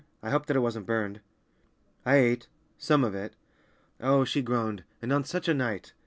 I 0.23 0.31
hope 0.31 0.47
that 0.47 0.57
it 0.57 0.61
wasn't 0.61 0.87
burned." 0.87 1.21
"I 2.07 2.15
ate—some 2.15 3.03
of 3.03 3.13
it!" 3.13 3.35
"Oh," 4.01 4.25
she 4.25 4.41
groaned, 4.41 4.83
"and 4.99 5.13
on 5.13 5.25
such 5.25 5.47
a 5.47 5.53
night!" 5.53 5.93